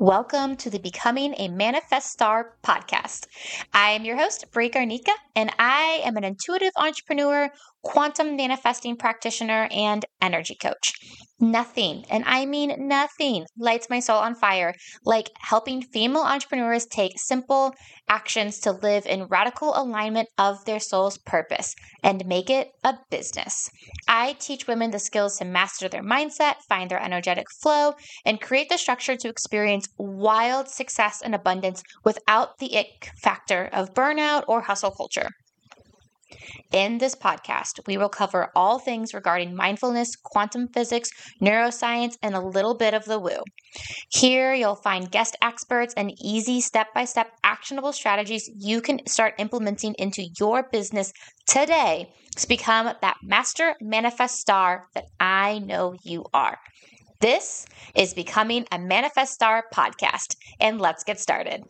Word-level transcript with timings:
Welcome 0.00 0.54
to 0.58 0.70
the 0.70 0.78
Becoming 0.78 1.34
a 1.38 1.48
Manifest 1.48 2.12
Star 2.12 2.54
podcast. 2.62 3.26
I 3.72 3.90
am 3.90 4.04
your 4.04 4.16
host, 4.16 4.44
Bray 4.52 4.70
Garnica, 4.70 5.10
and 5.34 5.50
I 5.58 6.02
am 6.04 6.16
an 6.16 6.22
intuitive 6.22 6.70
entrepreneur, 6.76 7.50
quantum 7.82 8.36
manifesting 8.36 8.96
practitioner, 8.96 9.68
and 9.70 10.04
energy 10.20 10.54
coach. 10.54 10.92
Nothing, 11.40 12.04
and 12.10 12.24
I 12.26 12.46
mean 12.46 12.88
nothing, 12.88 13.46
lights 13.56 13.88
my 13.88 14.00
soul 14.00 14.18
on 14.18 14.34
fire 14.34 14.74
like 15.04 15.30
helping 15.38 15.82
female 15.82 16.22
entrepreneurs 16.22 16.84
take 16.86 17.12
simple 17.16 17.74
actions 18.08 18.58
to 18.60 18.72
live 18.72 19.06
in 19.06 19.26
radical 19.26 19.72
alignment 19.76 20.28
of 20.36 20.64
their 20.64 20.80
soul's 20.80 21.16
purpose 21.18 21.76
and 22.02 22.26
make 22.26 22.50
it 22.50 22.72
a 22.82 22.94
business. 23.10 23.70
I 24.08 24.32
teach 24.40 24.66
women 24.66 24.90
the 24.90 24.98
skills 24.98 25.38
to 25.38 25.44
master 25.44 25.88
their 25.88 26.02
mindset, 26.02 26.56
find 26.68 26.90
their 26.90 27.02
energetic 27.02 27.46
flow, 27.62 27.92
and 28.26 28.40
create 28.40 28.68
the 28.68 28.76
structure 28.76 29.14
to 29.14 29.28
experience 29.28 29.88
wild 29.96 30.68
success 30.68 31.22
and 31.22 31.36
abundance 31.36 31.84
without 32.04 32.58
the 32.58 32.76
ick 32.76 33.12
factor 33.22 33.68
of 33.72 33.94
burnout 33.94 34.42
or 34.48 34.62
hustle 34.62 34.90
culture. 34.90 35.28
In 36.72 36.98
this 36.98 37.14
podcast, 37.14 37.80
we 37.86 37.96
will 37.96 38.10
cover 38.10 38.50
all 38.54 38.78
things 38.78 39.14
regarding 39.14 39.54
mindfulness, 39.54 40.16
quantum 40.16 40.68
physics, 40.68 41.10
neuroscience, 41.40 42.16
and 42.22 42.34
a 42.34 42.40
little 42.40 42.74
bit 42.76 42.92
of 42.94 43.06
the 43.06 43.18
woo. 43.18 43.42
Here, 44.10 44.52
you'll 44.54 44.74
find 44.76 45.10
guest 45.10 45.36
experts 45.42 45.94
and 45.96 46.12
easy 46.22 46.60
step 46.60 46.88
by 46.94 47.04
step 47.06 47.32
actionable 47.42 47.92
strategies 47.92 48.50
you 48.56 48.80
can 48.80 49.06
start 49.06 49.34
implementing 49.38 49.94
into 49.98 50.28
your 50.38 50.64
business 50.70 51.12
today 51.46 52.12
to 52.36 52.48
become 52.48 52.92
that 53.00 53.16
master 53.22 53.74
manifest 53.80 54.38
star 54.40 54.88
that 54.94 55.06
I 55.18 55.60
know 55.60 55.94
you 56.02 56.24
are. 56.34 56.58
This 57.20 57.66
is 57.94 58.14
Becoming 58.14 58.66
a 58.70 58.78
Manifest 58.78 59.32
Star 59.34 59.64
podcast, 59.74 60.36
and 60.60 60.80
let's 60.80 61.04
get 61.04 61.18
started. 61.18 61.64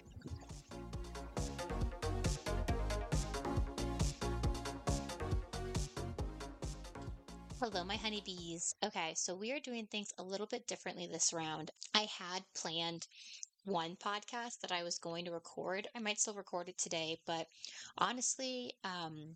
Hello, 7.60 7.82
my 7.82 7.96
honeybees. 7.96 8.76
Okay, 8.84 9.14
so 9.16 9.34
we 9.34 9.50
are 9.50 9.58
doing 9.58 9.86
things 9.86 10.12
a 10.16 10.22
little 10.22 10.46
bit 10.46 10.68
differently 10.68 11.08
this 11.08 11.32
round. 11.32 11.72
I 11.92 12.06
had 12.16 12.44
planned 12.54 13.08
one 13.64 13.96
podcast 13.96 14.60
that 14.60 14.70
I 14.70 14.84
was 14.84 15.00
going 15.00 15.24
to 15.24 15.32
record. 15.32 15.88
I 15.92 15.98
might 15.98 16.20
still 16.20 16.34
record 16.34 16.68
it 16.68 16.78
today, 16.78 17.18
but 17.26 17.48
honestly, 17.98 18.74
um, 18.84 19.34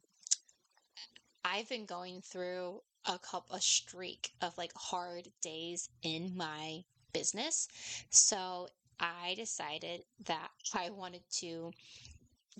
I've 1.44 1.68
been 1.68 1.84
going 1.84 2.20
through 2.20 2.82
a 3.06 3.18
couple 3.18 3.56
a 3.56 3.60
streak 3.60 4.30
of 4.40 4.56
like 4.56 4.72
hard 4.76 5.26
days 5.40 5.88
in 6.04 6.36
my 6.36 6.84
business. 7.12 7.66
So 8.10 8.68
I 9.00 9.34
decided 9.36 10.04
that 10.26 10.50
I 10.72 10.90
wanted 10.90 11.22
to 11.40 11.72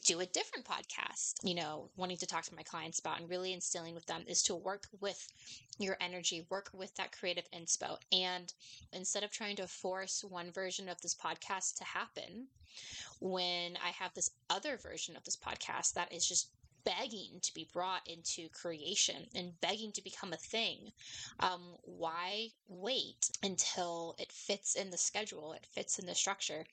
do 0.05 0.21
a 0.21 0.27
different 0.27 0.65
podcast, 0.65 1.35
you 1.43 1.55
know, 1.55 1.91
wanting 1.97 2.17
to 2.17 2.27
talk 2.27 2.45
to 2.45 2.55
my 2.55 2.63
clients 2.63 2.99
about 2.99 3.21
and 3.21 3.29
really 3.29 3.53
instilling 3.53 3.95
with 3.95 4.07
them 4.07 4.23
is 4.27 4.43
to 4.43 4.55
work 4.55 4.87
with 5.01 5.29
your 5.79 5.97
energy, 6.01 6.47
work 6.51 6.71
with 6.73 6.95
that 6.97 7.17
creative 7.17 7.49
inspo. 7.53 7.99
And 8.11 8.53
instead 8.93 9.23
of 9.23 9.31
trying 9.31 9.57
to 9.57 9.67
force 9.67 10.25
one 10.29 10.51
version 10.51 10.89
of 10.89 11.01
this 11.01 11.15
podcast 11.15 11.77
to 11.79 11.85
happen, 11.85 12.47
when 13.21 13.77
I 13.85 13.91
have 13.91 14.15
this 14.15 14.31
other 14.51 14.77
version 14.77 15.17
of 15.17 15.25
this 15.25 15.37
podcast 15.37 15.95
that 15.95 16.13
is 16.13 16.27
just 16.27 16.49
begging 16.85 17.41
to 17.43 17.55
be 17.55 17.69
brought 17.73 18.07
into 18.07 18.49
creation 18.51 19.27
and 19.35 19.61
begging 19.61 19.93
to 19.93 20.03
become 20.03 20.33
a 20.33 20.37
thing. 20.37 20.93
Um, 21.41 21.77
why 21.83 22.49
wait 22.69 23.31
until 23.43 24.15
it 24.19 24.33
fits 24.33 24.75
in 24.75 24.91
the 24.91 24.99
schedule, 24.99 25.53
it 25.53 25.67
fits 25.67 25.99
in 25.99 26.07
the 26.07 26.15
structure 26.15 26.65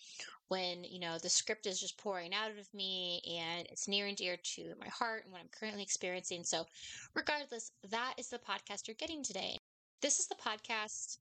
when, 0.47 0.83
you 0.83 0.99
know, 0.99 1.17
the 1.17 1.29
script 1.29 1.67
is 1.67 1.79
just 1.79 1.97
pouring 1.97 2.33
out 2.33 2.51
of 2.51 2.73
me 2.73 3.21
and 3.39 3.67
it's 3.67 3.88
near 3.88 4.07
and 4.07 4.17
dear 4.17 4.38
to 4.38 4.73
my 4.79 4.88
heart 4.88 5.23
and 5.23 5.31
what 5.31 5.41
I'm 5.41 5.50
currently 5.51 5.84
experiencing. 5.84 6.44
So, 6.44 6.66
regardless, 7.13 7.72
that 7.89 8.16
is 8.17 8.29
the 8.29 8.39
podcast 8.39 8.88
you're 8.88 8.95
getting 8.95 9.23
today. 9.23 9.57
This 10.01 10.19
is 10.19 10.28
the 10.28 10.35
podcast 10.35 11.17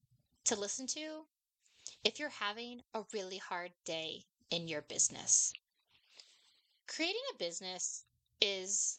to 0.47 0.59
listen 0.59 0.87
to 0.89 1.25
if 2.05 2.19
you're 2.19 2.29
having 2.31 2.81
a 2.95 3.03
really 3.13 3.39
hard 3.39 3.73
day 3.85 4.25
in 4.51 4.69
your 4.69 4.83
business. 4.83 5.53
Creating 6.87 7.21
a 7.35 7.39
business 7.39 8.05
is 8.41 8.99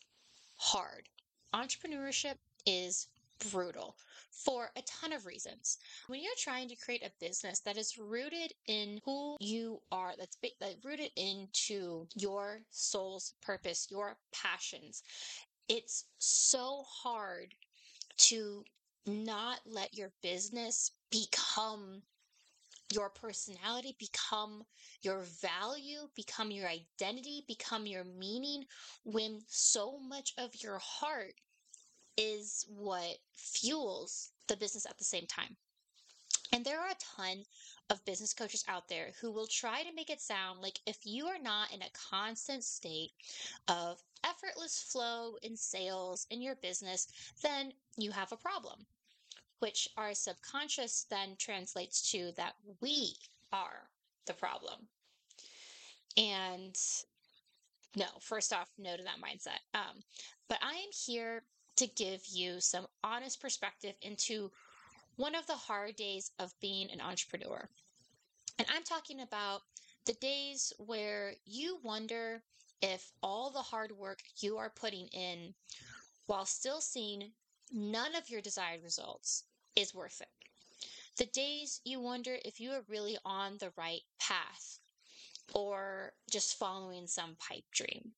hard. 0.57 1.09
Entrepreneurship 1.53 2.35
is 2.65 3.07
brutal 3.51 3.95
for 4.31 4.69
a 4.75 4.81
ton 4.83 5.13
of 5.13 5.25
reasons. 5.25 5.77
When 6.07 6.21
you're 6.21 6.31
trying 6.37 6.69
to 6.69 6.75
create 6.75 7.03
a 7.03 7.11
business 7.19 7.59
that 7.61 7.77
is 7.77 7.97
rooted 7.97 8.53
in 8.67 8.99
who 9.05 9.37
you 9.39 9.81
are, 9.91 10.13
that's 10.17 10.37
that 10.59 10.75
rooted 10.83 11.11
into 11.15 12.07
your 12.15 12.61
soul's 12.69 13.33
purpose, 13.41 13.87
your 13.89 14.17
passions, 14.33 15.03
it's 15.67 16.05
so 16.17 16.83
hard 16.87 17.53
to 18.17 18.63
not 19.05 19.59
let 19.65 19.93
your 19.93 20.11
business 20.21 20.91
become 21.09 22.01
your 22.91 23.09
personality, 23.09 23.95
become 23.99 24.63
your 25.01 25.21
value, 25.41 26.09
become 26.15 26.51
your 26.51 26.67
identity, 26.67 27.43
become 27.47 27.85
your 27.85 28.03
meaning, 28.03 28.63
when 29.03 29.39
so 29.47 29.99
much 29.99 30.33
of 30.37 30.49
your 30.61 30.79
heart 30.79 31.33
is 32.17 32.65
what 32.67 33.17
fuels 33.33 34.31
the 34.47 34.57
business 34.57 34.85
at 34.85 34.97
the 34.97 35.03
same 35.03 35.25
time. 35.27 35.55
And 36.51 36.65
there 36.65 36.79
are 36.79 36.89
a 36.89 37.17
ton 37.17 37.43
of 37.91 38.03
business 38.05 38.33
coaches 38.33 38.63
out 38.67 38.87
there 38.89 39.11
who 39.21 39.31
will 39.31 39.47
try 39.47 39.83
to 39.83 39.93
make 39.93 40.09
it 40.09 40.19
sound 40.19 40.61
like 40.61 40.79
if 40.87 40.97
you 41.03 41.27
are 41.27 41.39
not 41.39 41.71
in 41.71 41.81
a 41.81 41.91
constant 42.09 42.63
state 42.63 43.11
of 43.67 44.01
effortless 44.25 44.81
flow 44.81 45.35
in 45.43 45.55
sales 45.55 46.25
in 46.31 46.41
your 46.41 46.55
business, 46.55 47.07
then 47.43 47.71
you 47.97 48.11
have 48.11 48.31
a 48.31 48.37
problem 48.37 48.85
which 49.59 49.89
our 49.97 50.13
subconscious 50.13 51.05
then 51.09 51.35
translates 51.37 52.11
to 52.11 52.31
that 52.37 52.53
we 52.81 53.13
are 53.51 53.89
the 54.25 54.33
problem. 54.33 54.87
And 56.17 56.75
no, 57.95 58.05
first 58.19 58.53
off, 58.53 58.69
no 58.77 58.95
to 58.95 59.03
that 59.03 59.21
mindset. 59.23 59.59
Um, 59.73 60.03
but 60.47 60.59
I 60.61 60.73
am 60.73 60.89
here 61.05 61.43
to 61.77 61.87
give 61.87 62.21
you 62.27 62.59
some 62.59 62.87
honest 63.03 63.41
perspective 63.41 63.95
into 64.01 64.51
one 65.15 65.35
of 65.35 65.45
the 65.47 65.53
hard 65.53 65.95
days 65.95 66.31
of 66.39 66.53
being 66.61 66.89
an 66.91 67.01
entrepreneur. 67.01 67.67
And 68.57 68.67
I'm 68.73 68.83
talking 68.83 69.21
about 69.21 69.61
the 70.05 70.13
days 70.13 70.73
where 70.77 71.33
you 71.45 71.79
wonder 71.83 72.41
if 72.81 73.11
all 73.21 73.49
the 73.49 73.59
hard 73.59 73.91
work 73.91 74.19
you 74.39 74.57
are 74.57 74.71
putting 74.75 75.07
in 75.07 75.53
while 76.27 76.45
still 76.45 76.81
seeing 76.81 77.31
none 77.71 78.15
of 78.15 78.29
your 78.29 78.41
desired 78.41 78.83
results 78.83 79.43
is 79.75 79.93
worth 79.93 80.21
it. 80.21 80.29
The 81.17 81.25
days 81.25 81.81
you 81.83 81.99
wonder 81.99 82.37
if 82.45 82.59
you 82.59 82.71
are 82.71 82.83
really 82.87 83.17
on 83.25 83.57
the 83.59 83.71
right 83.77 84.01
path 84.19 84.79
or 85.53 86.13
just 86.31 86.57
following 86.57 87.07
some 87.07 87.35
pipe 87.35 87.65
dream. 87.73 88.11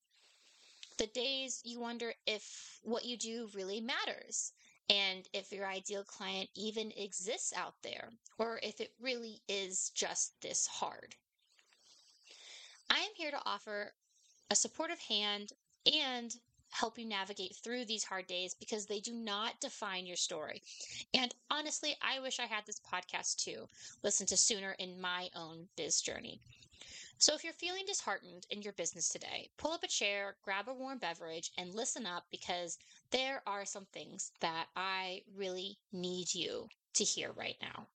The 0.98 1.06
days 1.08 1.60
you 1.64 1.80
wonder 1.80 2.14
if 2.26 2.78
what 2.82 3.04
you 3.04 3.16
do 3.16 3.48
really 3.54 3.80
matters 3.80 4.52
and 4.88 5.26
if 5.32 5.50
your 5.50 5.66
ideal 5.66 6.04
client 6.04 6.50
even 6.54 6.92
exists 6.96 7.52
out 7.56 7.74
there 7.82 8.10
or 8.38 8.60
if 8.62 8.80
it 8.80 8.92
really 9.00 9.40
is 9.48 9.90
just 9.94 10.40
this 10.42 10.66
hard. 10.66 11.16
I 12.90 12.98
am 12.98 13.10
here 13.16 13.30
to 13.30 13.40
offer 13.46 13.94
a 14.50 14.54
supportive 14.54 15.00
hand 15.00 15.52
and 15.86 16.34
help 16.72 16.98
you 16.98 17.06
navigate 17.06 17.54
through 17.56 17.84
these 17.84 18.04
hard 18.04 18.26
days 18.26 18.54
because 18.54 18.86
they 18.86 19.00
do 19.00 19.12
not 19.12 19.60
define 19.60 20.06
your 20.06 20.16
story. 20.16 20.62
And 21.14 21.34
honestly, 21.50 21.94
I 22.02 22.20
wish 22.20 22.40
I 22.40 22.46
had 22.46 22.66
this 22.66 22.80
podcast 22.80 23.36
too, 23.36 23.68
listen 24.02 24.26
to 24.26 24.36
sooner 24.36 24.72
in 24.78 25.00
my 25.00 25.28
own 25.36 25.68
biz 25.76 26.00
journey. 26.00 26.40
So 27.18 27.34
if 27.34 27.44
you're 27.44 27.52
feeling 27.52 27.84
disheartened 27.86 28.46
in 28.50 28.62
your 28.62 28.72
business 28.72 29.08
today, 29.08 29.50
pull 29.56 29.70
up 29.70 29.84
a 29.84 29.88
chair, 29.88 30.34
grab 30.42 30.66
a 30.68 30.74
warm 30.74 30.98
beverage, 30.98 31.52
and 31.56 31.72
listen 31.72 32.04
up 32.04 32.24
because 32.32 32.78
there 33.12 33.42
are 33.46 33.64
some 33.64 33.86
things 33.92 34.32
that 34.40 34.66
I 34.74 35.22
really 35.36 35.78
need 35.92 36.34
you 36.34 36.66
to 36.94 37.04
hear 37.04 37.30
right 37.32 37.56
now. 37.62 37.86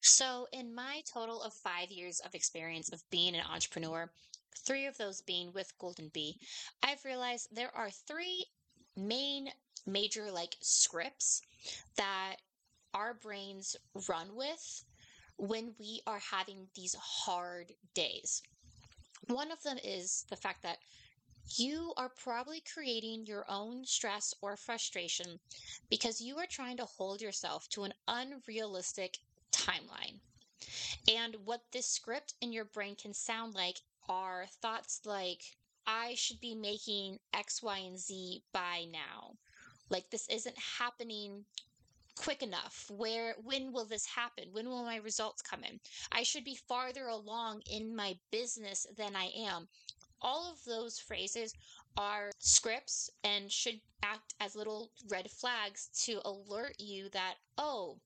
So, 0.00 0.46
in 0.52 0.74
my 0.74 1.02
total 1.12 1.42
of 1.42 1.52
five 1.52 1.90
years 1.90 2.20
of 2.20 2.34
experience 2.34 2.88
of 2.88 3.02
being 3.10 3.34
an 3.34 3.44
entrepreneur, 3.52 4.10
three 4.56 4.86
of 4.86 4.96
those 4.98 5.22
being 5.22 5.52
with 5.52 5.76
Golden 5.78 6.08
Bee, 6.08 6.38
I've 6.82 7.04
realized 7.04 7.48
there 7.54 7.74
are 7.74 7.90
three 7.90 8.46
main 8.96 9.50
major 9.86 10.30
like 10.30 10.56
scripts 10.60 11.42
that 11.96 12.36
our 12.94 13.14
brains 13.14 13.76
run 14.08 14.34
with 14.34 14.84
when 15.36 15.74
we 15.78 16.00
are 16.06 16.18
having 16.18 16.66
these 16.74 16.94
hard 16.94 17.72
days. 17.94 18.42
One 19.28 19.50
of 19.50 19.62
them 19.62 19.78
is 19.82 20.26
the 20.28 20.36
fact 20.36 20.62
that 20.62 20.78
you 21.56 21.92
are 21.96 22.10
probably 22.10 22.62
creating 22.74 23.26
your 23.26 23.44
own 23.48 23.84
stress 23.84 24.34
or 24.40 24.56
frustration 24.56 25.40
because 25.88 26.20
you 26.20 26.36
are 26.38 26.46
trying 26.46 26.76
to 26.76 26.84
hold 26.84 27.20
yourself 27.20 27.68
to 27.70 27.84
an 27.84 27.94
unrealistic 28.06 29.18
timeline. 29.50 30.20
And 31.08 31.36
what 31.44 31.62
this 31.72 31.86
script 31.86 32.34
in 32.40 32.52
your 32.52 32.66
brain 32.66 32.94
can 32.94 33.14
sound 33.14 33.54
like 33.54 33.80
are 34.10 34.46
thoughts 34.60 35.00
like, 35.06 35.42
I 35.86 36.14
should 36.16 36.40
be 36.40 36.54
making 36.54 37.18
X, 37.32 37.62
Y, 37.62 37.78
and 37.78 37.98
Z 37.98 38.42
by 38.52 38.86
now. 38.92 39.36
Like, 39.88 40.10
this 40.10 40.28
isn't 40.28 40.58
happening 40.58 41.44
quick 42.16 42.42
enough. 42.42 42.90
Where 42.90 43.34
when 43.42 43.72
will 43.72 43.86
this 43.86 44.04
happen? 44.04 44.48
When 44.52 44.68
will 44.68 44.84
my 44.84 44.96
results 44.96 45.42
come 45.42 45.64
in? 45.64 45.80
I 46.12 46.22
should 46.24 46.44
be 46.44 46.58
farther 46.68 47.06
along 47.06 47.62
in 47.70 47.94
my 47.96 48.18
business 48.30 48.86
than 48.96 49.16
i 49.16 49.30
am. 49.36 49.68
All 50.20 50.50
of 50.50 50.62
those 50.64 50.98
phrases 50.98 51.54
are 51.96 52.30
scripts 52.38 53.10
and 53.24 53.50
should 53.50 53.80
act 54.02 54.34
as 54.40 54.54
little 54.54 54.90
red 55.08 55.30
flags 55.30 55.88
to 56.04 56.20
alert 56.26 56.74
you 56.78 57.08
that 57.10 57.36
oh 57.56 57.98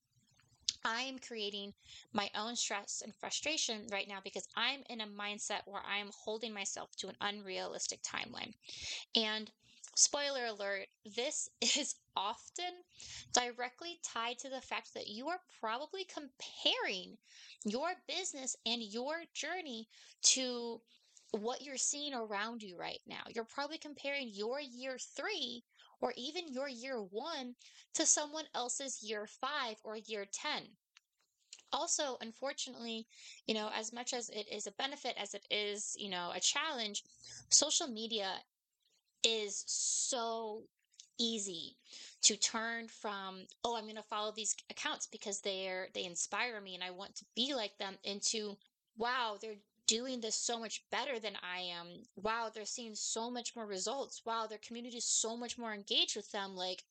I 0.84 1.02
am 1.02 1.18
creating 1.18 1.72
my 2.12 2.30
own 2.36 2.56
stress 2.56 3.02
and 3.02 3.14
frustration 3.14 3.86
right 3.90 4.08
now 4.08 4.18
because 4.22 4.46
I'm 4.56 4.80
in 4.90 5.00
a 5.00 5.06
mindset 5.06 5.62
where 5.66 5.82
I 5.88 5.98
am 5.98 6.10
holding 6.24 6.52
myself 6.52 6.94
to 6.96 7.08
an 7.08 7.16
unrealistic 7.20 8.00
timeline. 8.02 8.52
And 9.16 9.50
spoiler 9.96 10.46
alert, 10.46 10.86
this 11.16 11.48
is 11.60 11.94
often 12.16 12.82
directly 13.32 13.98
tied 14.04 14.38
to 14.40 14.48
the 14.48 14.60
fact 14.60 14.94
that 14.94 15.08
you 15.08 15.28
are 15.28 15.40
probably 15.60 16.04
comparing 16.04 17.16
your 17.64 17.94
business 18.06 18.56
and 18.66 18.82
your 18.82 19.22
journey 19.32 19.88
to 20.22 20.80
what 21.32 21.62
you're 21.62 21.76
seeing 21.76 22.14
around 22.14 22.62
you 22.62 22.76
right 22.78 23.00
now. 23.06 23.22
You're 23.34 23.44
probably 23.44 23.78
comparing 23.78 24.30
your 24.32 24.60
year 24.60 24.98
three 24.98 25.64
or 26.04 26.12
even 26.18 26.52
your 26.52 26.68
year 26.68 26.98
one 26.98 27.54
to 27.94 28.04
someone 28.04 28.44
else's 28.54 29.02
year 29.02 29.26
five 29.26 29.76
or 29.84 29.96
year 29.96 30.26
10. 30.30 30.64
Also, 31.72 32.18
unfortunately, 32.20 33.06
you 33.46 33.54
know, 33.54 33.70
as 33.74 33.90
much 33.90 34.12
as 34.12 34.28
it 34.28 34.46
is 34.52 34.66
a 34.66 34.72
benefit 34.72 35.14
as 35.18 35.32
it 35.32 35.46
is, 35.50 35.96
you 35.98 36.10
know, 36.10 36.30
a 36.34 36.40
challenge, 36.40 37.02
social 37.48 37.88
media 37.88 38.32
is 39.24 39.64
so 39.66 40.64
easy 41.18 41.74
to 42.22 42.36
turn 42.36 42.88
from 42.88 43.46
oh 43.62 43.76
i'm 43.76 43.84
going 43.84 43.94
to 43.94 44.02
follow 44.02 44.32
these 44.34 44.56
accounts 44.68 45.06
because 45.06 45.40
they're 45.42 45.86
they 45.94 46.04
inspire 46.04 46.60
me 46.60 46.74
and 46.74 46.82
i 46.82 46.90
want 46.90 47.14
to 47.14 47.24
be 47.36 47.54
like 47.54 47.78
them 47.78 47.94
into 48.02 48.56
wow 48.98 49.36
they're 49.40 49.54
doing 49.86 50.20
this 50.20 50.34
so 50.34 50.58
much 50.58 50.84
better 50.90 51.18
than 51.18 51.34
I 51.42 51.60
am. 51.60 51.86
Wow, 52.16 52.50
they're 52.52 52.64
seeing 52.64 52.94
so 52.94 53.30
much 53.30 53.54
more 53.54 53.66
results. 53.66 54.22
Wow, 54.24 54.46
their 54.46 54.58
community 54.58 54.98
is 54.98 55.04
so 55.04 55.36
much 55.36 55.58
more 55.58 55.74
engaged 55.74 56.16
with 56.16 56.30
them. 56.32 56.56
Like, 56.56 56.82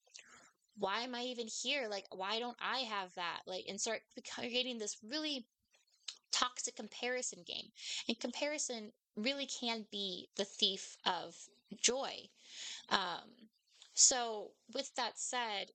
why 0.78 1.02
am 1.02 1.16
I 1.16 1.24
even 1.24 1.48
here? 1.48 1.88
Like, 1.90 2.06
why 2.12 2.40
don't 2.40 2.58
I 2.60 2.80
have 2.80 3.14
that? 3.16 3.42
Like, 3.46 3.66
and 3.68 3.80
start 3.80 4.02
creating 4.34 4.78
this 4.80 4.98
really 5.08 5.46
toxic 6.32 6.76
comparison 6.76 7.44
game. 7.46 7.68
And 8.08 8.20
comparison 8.20 8.92
really 9.16 9.46
can 9.46 9.86
be 9.92 10.30
the 10.36 10.46
thief 10.46 10.98
of 11.06 11.36
joy. 11.82 12.30
Um, 12.90 13.50
so, 13.94 14.52
with 14.74 14.94
that 14.96 15.20
said, 15.20 15.72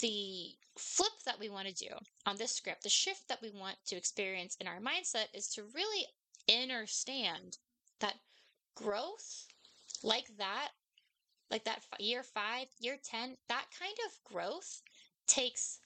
the 0.00 0.50
flip 0.78 1.12
that 1.26 1.38
we 1.38 1.48
want 1.48 1.68
to 1.68 1.74
do 1.74 1.90
on 2.24 2.36
this 2.36 2.52
script, 2.52 2.82
the 2.82 2.88
shift 2.88 3.28
that 3.28 3.42
we 3.42 3.50
want 3.50 3.76
to 3.86 3.96
experience 3.96 4.56
in 4.60 4.66
our 4.66 4.78
mindset 4.78 5.26
is 5.34 5.48
to 5.48 5.64
really 5.74 6.06
understand 6.50 7.58
that 8.00 8.14
growth 8.74 9.46
like 10.02 10.36
that, 10.38 10.70
like 11.50 11.64
that 11.64 11.82
year 11.98 12.22
five, 12.22 12.66
year 12.80 12.96
10, 13.02 13.36
that 13.48 13.66
kind 13.78 13.96
of 14.06 14.32
growth 14.32 14.82
takes 15.26 15.78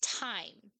time. 0.00 0.70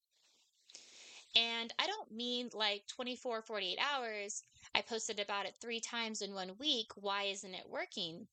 And 1.35 1.73
I 1.79 1.87
don't 1.87 2.13
mean 2.13 2.51
like 2.55 2.87
24, 2.89 3.43
48 3.43 3.79
hours. 3.79 4.43
I 4.75 4.81
posted 4.81 5.21
about 5.21 5.47
it 5.47 5.55
three 5.61 5.81
times 5.81 6.23
in 6.23 6.33
one 6.33 6.53
week. 6.59 6.93
Why 6.97 7.25
isn't 7.25 7.55
it 7.55 7.69
working? 7.69 8.27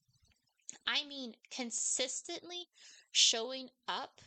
I 0.88 1.04
mean 1.06 1.34
consistently 1.52 2.68
showing 3.12 3.70
up 3.88 4.22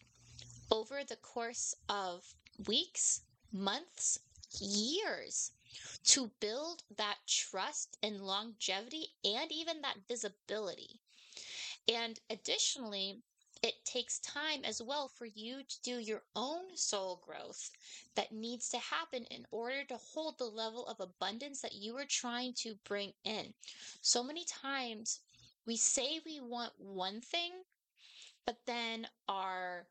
over 0.70 1.00
the 1.04 1.16
course 1.16 1.74
of 1.88 2.24
weeks, 2.66 3.22
months, 3.52 4.20
years 4.60 5.52
to 6.04 6.30
build 6.40 6.82
that 6.96 7.18
trust 7.26 7.96
and 8.02 8.20
longevity 8.20 9.08
and 9.24 9.50
even 9.52 9.80
that 9.82 9.98
visibility. 10.08 11.00
And 11.88 12.18
additionally, 12.30 13.22
it 13.62 13.84
takes 13.84 14.18
time 14.18 14.64
as 14.64 14.82
well 14.82 15.08
for 15.08 15.24
you 15.26 15.62
to 15.62 15.82
do 15.82 15.98
your 15.98 16.22
own 16.34 16.76
soul 16.76 17.22
growth 17.24 17.70
that 18.14 18.32
needs 18.32 18.68
to 18.70 18.78
happen 18.78 19.24
in 19.30 19.46
order 19.50 19.82
to 19.84 19.96
hold 19.96 20.38
the 20.38 20.44
level 20.44 20.86
of 20.86 21.00
abundance 21.00 21.62
that 21.62 21.74
you 21.74 21.96
are 21.96 22.06
trying 22.06 22.52
to 22.54 22.74
bring 22.84 23.12
in. 23.24 23.54
So 24.02 24.22
many 24.22 24.44
times 24.44 25.20
we 25.66 25.76
say 25.76 26.20
we 26.24 26.40
want 26.40 26.72
one 26.78 27.20
thing, 27.20 27.52
but 28.44 28.58
then 28.66 29.08
our 29.28 29.86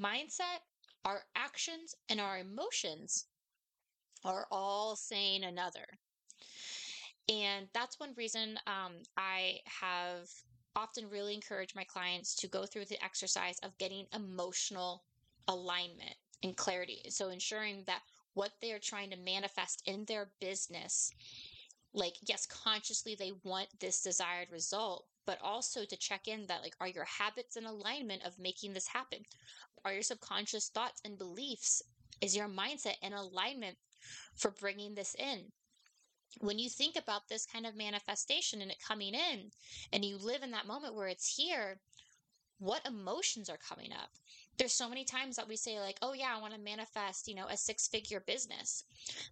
mindset, 0.00 0.62
our 1.04 1.22
actions, 1.34 1.94
and 2.08 2.20
our 2.20 2.38
emotions 2.38 3.26
are 4.24 4.46
all 4.50 4.96
saying 4.96 5.44
another. 5.44 5.86
And 7.28 7.68
that's 7.72 8.00
one 8.00 8.14
reason 8.16 8.58
um, 8.66 8.94
I 9.16 9.58
have 9.80 10.28
often 10.74 11.08
really 11.08 11.34
encouraged 11.34 11.76
my 11.76 11.84
clients 11.84 12.34
to 12.36 12.48
go 12.48 12.64
through 12.64 12.86
the 12.86 13.02
exercise 13.04 13.58
of 13.62 13.76
getting 13.78 14.06
emotional 14.14 15.04
alignment 15.48 16.14
and 16.42 16.56
clarity. 16.56 17.02
So 17.08 17.28
ensuring 17.28 17.84
that 17.86 18.02
what 18.34 18.52
they 18.60 18.72
are 18.72 18.78
trying 18.78 19.10
to 19.10 19.16
manifest 19.16 19.82
in 19.86 20.04
their 20.06 20.30
business, 20.40 21.12
like, 21.92 22.14
yes, 22.26 22.46
consciously 22.46 23.16
they 23.18 23.32
want 23.44 23.68
this 23.80 24.02
desired 24.02 24.48
result, 24.50 25.06
but 25.26 25.38
also 25.42 25.84
to 25.84 25.96
check 25.96 26.28
in 26.28 26.46
that, 26.46 26.62
like, 26.62 26.74
are 26.80 26.88
your 26.88 27.04
habits 27.04 27.56
in 27.56 27.64
alignment 27.64 28.24
of 28.24 28.38
making 28.38 28.72
this 28.72 28.88
happen? 28.88 29.20
Are 29.84 29.92
your 29.92 30.02
subconscious 30.02 30.68
thoughts 30.68 31.00
and 31.04 31.18
beliefs? 31.18 31.82
Is 32.20 32.36
your 32.36 32.48
mindset 32.48 32.96
in 33.02 33.12
alignment 33.12 33.76
for 34.34 34.50
bringing 34.50 34.94
this 34.94 35.14
in. 35.18 35.52
When 36.40 36.58
you 36.58 36.68
think 36.68 36.96
about 36.96 37.28
this 37.28 37.44
kind 37.44 37.66
of 37.66 37.76
manifestation 37.76 38.62
and 38.62 38.70
it 38.70 38.78
coming 38.86 39.14
in, 39.14 39.50
and 39.92 40.04
you 40.04 40.16
live 40.16 40.42
in 40.42 40.52
that 40.52 40.66
moment 40.66 40.94
where 40.94 41.08
it's 41.08 41.36
here, 41.36 41.80
what 42.58 42.86
emotions 42.86 43.48
are 43.48 43.56
coming 43.56 43.90
up? 43.92 44.10
There's 44.58 44.74
so 44.74 44.88
many 44.88 45.04
times 45.04 45.36
that 45.36 45.48
we 45.48 45.56
say, 45.56 45.80
like, 45.80 45.96
oh, 46.02 46.12
yeah, 46.12 46.34
I 46.36 46.40
want 46.40 46.52
to 46.52 46.60
manifest, 46.60 47.26
you 47.26 47.34
know, 47.34 47.46
a 47.46 47.56
six 47.56 47.88
figure 47.88 48.22
business. 48.26 48.84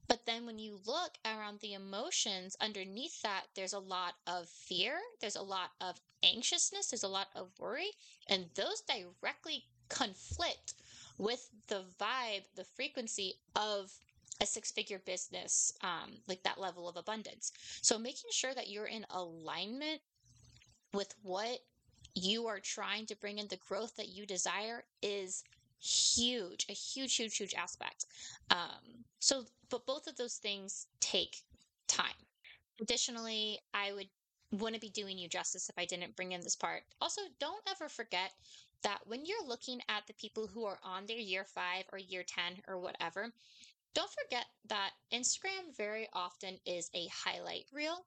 But 0.08 0.24
then 0.24 0.46
when 0.46 0.58
you 0.58 0.80
look 0.86 1.18
around 1.26 1.60
the 1.60 1.74
emotions 1.74 2.56
underneath 2.62 3.20
that, 3.22 3.42
there's 3.54 3.74
a 3.74 3.78
lot 3.78 4.14
of 4.26 4.48
fear, 4.48 4.94
there's 5.20 5.36
a 5.36 5.42
lot 5.42 5.70
of 5.82 6.00
anxiousness, 6.24 6.88
there's 6.90 7.02
a 7.02 7.08
lot 7.08 7.28
of 7.36 7.50
worry, 7.60 7.90
and 8.28 8.46
those 8.54 8.82
directly 8.88 9.64
conflict 9.90 10.74
with 11.18 11.50
the 11.68 11.84
vibe, 12.00 12.44
the 12.56 12.64
frequency 12.64 13.34
of 13.54 13.92
a 14.40 14.46
six 14.46 14.70
figure 14.70 15.00
business, 15.04 15.72
um, 15.82 16.12
like 16.26 16.42
that 16.44 16.60
level 16.60 16.88
of 16.88 16.96
abundance. 16.96 17.52
So 17.82 17.98
making 17.98 18.30
sure 18.30 18.54
that 18.54 18.68
you're 18.68 18.86
in 18.86 19.04
alignment 19.10 20.00
with 20.92 21.14
what 21.22 21.58
you 22.14 22.46
are 22.46 22.60
trying 22.60 23.06
to 23.06 23.16
bring 23.16 23.38
in 23.38 23.48
the 23.48 23.58
growth 23.68 23.96
that 23.96 24.08
you 24.08 24.26
desire 24.26 24.84
is 25.02 25.44
huge, 25.80 26.66
a 26.68 26.72
huge, 26.72 27.14
huge, 27.16 27.36
huge 27.36 27.54
aspect. 27.54 28.06
Um, 28.50 29.04
so, 29.18 29.44
but 29.70 29.86
both 29.86 30.06
of 30.06 30.16
those 30.16 30.36
things 30.36 30.86
take 31.00 31.42
time. 31.86 32.06
Additionally, 32.80 33.58
I 33.74 33.92
would 33.92 34.08
wouldn't 34.50 34.80
be 34.80 34.88
doing 34.88 35.18
you 35.18 35.28
justice 35.28 35.68
if 35.68 35.78
I 35.78 35.84
didn't 35.84 36.16
bring 36.16 36.32
in 36.32 36.40
this 36.40 36.56
part. 36.56 36.82
Also, 37.02 37.20
don't 37.38 37.62
ever 37.70 37.86
forget 37.88 38.32
that 38.82 39.00
when 39.04 39.26
you're 39.26 39.46
looking 39.46 39.80
at 39.88 40.06
the 40.06 40.14
people 40.14 40.46
who 40.46 40.64
are 40.64 40.78
on 40.82 41.06
their 41.06 41.18
year 41.18 41.44
five 41.44 41.84
or 41.92 41.98
year 41.98 42.22
10 42.22 42.62
or 42.66 42.78
whatever, 42.78 43.32
don't 43.94 44.10
forget 44.10 44.46
that 44.68 44.90
Instagram 45.12 45.76
very 45.76 46.08
often 46.12 46.58
is 46.66 46.90
a 46.94 47.08
highlight 47.08 47.64
reel 47.72 48.06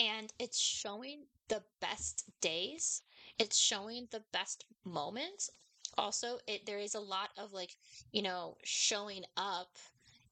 and 0.00 0.32
it's 0.38 0.58
showing 0.58 1.24
the 1.48 1.62
best 1.80 2.24
days. 2.40 3.02
It's 3.38 3.58
showing 3.58 4.08
the 4.10 4.22
best 4.32 4.64
moments. 4.84 5.50
Also, 5.98 6.38
it 6.46 6.64
there 6.66 6.78
is 6.78 6.94
a 6.94 7.00
lot 7.00 7.30
of 7.36 7.52
like, 7.52 7.76
you 8.12 8.22
know, 8.22 8.56
showing 8.64 9.24
up 9.36 9.76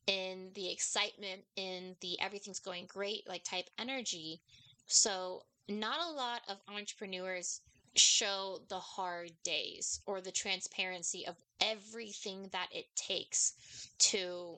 in 0.06 0.50
the 0.54 0.70
excitement 0.70 1.42
in 1.56 1.94
the 2.00 2.18
everything's 2.20 2.60
going 2.60 2.86
great 2.86 3.28
like 3.28 3.44
type 3.44 3.68
energy. 3.78 4.40
So, 4.86 5.42
not 5.68 6.00
a 6.00 6.12
lot 6.12 6.42
of 6.48 6.56
entrepreneurs 6.74 7.60
show 7.97 8.59
the 8.68 8.78
hard 8.78 9.30
days 9.42 10.00
or 10.06 10.20
the 10.20 10.30
transparency 10.30 11.26
of 11.26 11.37
everything 11.61 12.49
that 12.52 12.68
it 12.73 12.87
takes 12.94 13.88
to 13.99 14.56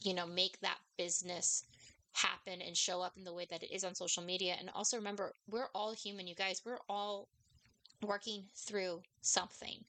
you 0.00 0.14
know 0.14 0.26
make 0.26 0.60
that 0.60 0.78
business 0.96 1.64
happen 2.12 2.60
and 2.60 2.76
show 2.76 3.00
up 3.00 3.16
in 3.16 3.24
the 3.24 3.32
way 3.32 3.46
that 3.50 3.62
it 3.62 3.72
is 3.72 3.84
on 3.84 3.94
social 3.94 4.22
media 4.22 4.54
and 4.58 4.70
also 4.74 4.96
remember 4.96 5.32
we're 5.50 5.68
all 5.74 5.92
human 5.92 6.26
you 6.26 6.34
guys 6.34 6.62
we're 6.64 6.78
all 6.88 7.28
working 8.02 8.44
through 8.54 9.02
something 9.20 9.84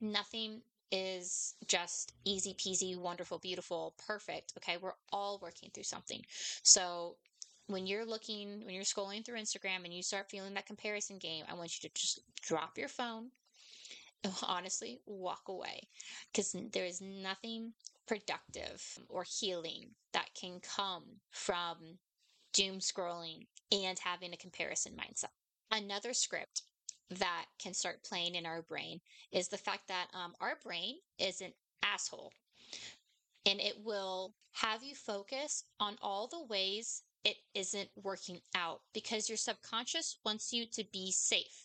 nothing 0.00 0.60
is 0.92 1.54
just 1.66 2.12
easy 2.24 2.54
peasy, 2.54 2.96
wonderful, 2.96 3.38
beautiful, 3.38 3.94
perfect. 4.06 4.52
Okay. 4.58 4.76
We're 4.80 4.94
all 5.12 5.38
working 5.42 5.70
through 5.72 5.84
something. 5.84 6.24
So 6.62 7.16
when 7.68 7.86
you're 7.86 8.04
looking, 8.04 8.64
when 8.64 8.74
you're 8.74 8.84
scrolling 8.84 9.24
through 9.24 9.38
Instagram 9.38 9.84
and 9.84 9.92
you 9.92 10.02
start 10.02 10.30
feeling 10.30 10.54
that 10.54 10.66
comparison 10.66 11.18
game, 11.18 11.44
I 11.50 11.54
want 11.54 11.82
you 11.82 11.88
to 11.88 11.94
just 11.94 12.20
drop 12.42 12.78
your 12.78 12.88
phone 12.88 13.30
and 14.22 14.32
honestly 14.42 15.00
walk 15.06 15.42
away 15.48 15.88
because 16.32 16.54
there 16.72 16.84
is 16.84 17.00
nothing 17.00 17.72
productive 18.06 18.82
or 19.08 19.24
healing 19.24 19.90
that 20.12 20.28
can 20.40 20.60
come 20.60 21.04
from 21.30 21.98
doom 22.52 22.78
scrolling 22.78 23.46
and 23.72 23.98
having 23.98 24.32
a 24.32 24.36
comparison 24.36 24.92
mindset. 24.92 25.30
Another 25.72 26.12
script 26.12 26.62
that 27.10 27.46
can 27.60 27.74
start 27.74 28.04
playing 28.04 28.34
in 28.34 28.46
our 28.46 28.62
brain 28.62 29.00
is 29.32 29.48
the 29.48 29.58
fact 29.58 29.88
that 29.88 30.06
um, 30.14 30.34
our 30.40 30.54
brain 30.64 30.96
is 31.18 31.40
an 31.40 31.52
asshole 31.82 32.32
and 33.44 33.60
it 33.60 33.76
will 33.84 34.34
have 34.52 34.82
you 34.82 34.94
focus 34.94 35.64
on 35.78 35.96
all 36.02 36.26
the 36.26 36.44
ways 36.46 37.02
it 37.26 37.36
isn't 37.56 37.90
working 37.96 38.40
out 38.54 38.82
because 38.94 39.28
your 39.28 39.36
subconscious 39.36 40.18
wants 40.24 40.52
you 40.52 40.64
to 40.64 40.84
be 40.92 41.10
safe. 41.10 41.64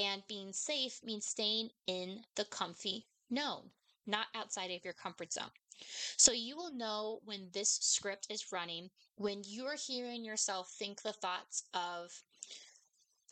And 0.00 0.22
being 0.28 0.52
safe 0.52 1.00
means 1.04 1.26
staying 1.26 1.70
in 1.88 2.20
the 2.36 2.44
comfy 2.44 3.04
known, 3.28 3.62
not 4.06 4.26
outside 4.32 4.70
of 4.70 4.84
your 4.84 4.94
comfort 4.94 5.32
zone. 5.32 5.50
So 6.16 6.30
you 6.30 6.56
will 6.56 6.72
know 6.72 7.18
when 7.24 7.48
this 7.52 7.80
script 7.82 8.28
is 8.30 8.52
running, 8.52 8.90
when 9.16 9.42
you're 9.44 9.74
hearing 9.74 10.24
yourself 10.24 10.70
think 10.78 11.02
the 11.02 11.14
thoughts 11.14 11.64
of, 11.74 12.22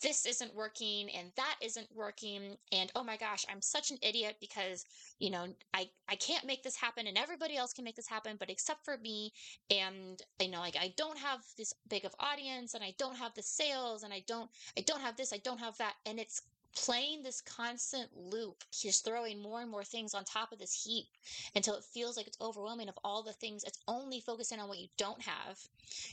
this 0.03 0.27
isn't 0.27 0.55
working 0.55 1.09
and 1.11 1.31
that 1.37 1.57
isn't 1.61 1.89
working 1.95 2.57
and 2.73 2.91
oh 2.95 3.03
my 3.05 3.17
gosh 3.17 3.45
i'm 3.51 3.61
such 3.61 3.91
an 3.91 3.99
idiot 4.03 4.37
because 4.41 4.85
you 5.19 5.31
know 5.31 5.47
i 5.75 5.89
i 6.09 6.15
can't 6.17 6.47
make 6.47 6.63
this 6.63 6.77
happen 6.77 7.07
and 7.07 7.19
everybody 7.19 7.57
else 7.57 7.73
can 7.73 7.85
make 7.85 7.97
this 7.97 8.09
happen 8.09 8.37
but 8.39 8.51
except 8.51 8.85
for 8.85 8.97
me 8.99 9.33
and 9.71 10.23
you 10.41 10.51
know 10.51 10.61
like 10.61 10.77
i 10.77 10.93
don't 10.97 11.19
have 11.19 11.41
this 11.57 11.73
big 11.89 12.05
of 12.05 12.15
audience 12.21 12.75
and 12.75 12.85
i 12.85 12.95
don't 12.99 13.17
have 13.17 13.35
the 13.35 13.43
sales 13.43 14.03
and 14.03 14.13
i 14.13 14.23
don't 14.27 14.51
i 14.77 14.81
don't 14.83 15.01
have 15.01 15.17
this 15.17 15.33
i 15.33 15.39
don't 15.39 15.61
have 15.61 15.77
that 15.79 15.95
and 16.07 16.19
it's 16.19 16.43
playing 16.75 17.23
this 17.23 17.41
constant 17.41 18.11
loop. 18.17 18.63
He's 18.71 19.01
throwing 19.01 19.41
more 19.41 19.61
and 19.61 19.71
more 19.71 19.85
things 19.85 20.15
on 20.15 20.25
top 20.25 20.53
of 20.53 20.59
this 20.59 20.85
heap 20.85 21.07
until 21.55 21.75
it 21.75 21.85
feels 21.85 22.17
like 22.17 22.27
it's 22.27 22.41
overwhelming 22.41 22.89
of 22.89 22.99
all 23.05 23.23
the 23.23 23.33
things. 23.33 23.65
It's 23.65 23.79
only 23.89 24.21
focusing 24.21 24.61
on 24.61 24.69
what 24.69 24.79
you 24.79 24.89
don't 24.97 25.23
have. 25.23 25.59